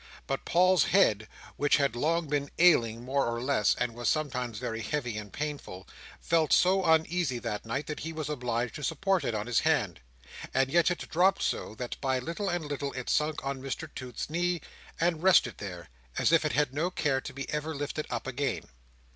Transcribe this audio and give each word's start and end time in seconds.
But 0.25 0.45
Paul's 0.45 0.85
head, 0.85 1.27
which 1.57 1.77
had 1.77 1.95
long 1.95 2.25
been 2.27 2.49
ailing 2.57 3.05
more 3.05 3.27
or 3.27 3.39
less, 3.39 3.75
and 3.75 3.93
was 3.93 4.09
sometimes 4.09 4.57
very 4.57 4.81
heavy 4.81 5.15
and 5.15 5.31
painful, 5.31 5.87
felt 6.19 6.51
so 6.51 6.83
uneasy 6.83 7.37
that 7.37 7.67
night, 7.67 7.85
that 7.85 7.99
he 7.99 8.11
was 8.11 8.27
obliged 8.27 8.73
to 8.73 8.83
support 8.83 9.23
it 9.23 9.35
on 9.35 9.45
his 9.45 9.59
hand. 9.59 9.99
And 10.55 10.71
yet 10.71 10.89
it 10.89 11.07
dropped 11.07 11.43
so, 11.43 11.75
that 11.75 12.01
by 12.01 12.17
little 12.17 12.49
and 12.49 12.65
little 12.65 12.93
it 12.93 13.11
sunk 13.11 13.45
on 13.45 13.61
Mr 13.61 13.87
Toots's 13.93 14.27
knee, 14.27 14.61
and 14.99 15.21
rested 15.21 15.59
there, 15.59 15.87
as 16.17 16.31
if 16.31 16.45
it 16.45 16.53
had 16.53 16.73
no 16.73 16.89
care 16.89 17.21
to 17.21 17.31
be 17.31 17.47
ever 17.53 17.75
lifted 17.75 18.07
up 18.09 18.25
again. 18.25 18.63